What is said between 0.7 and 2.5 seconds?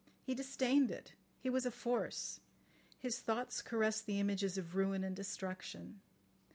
it. He was a force.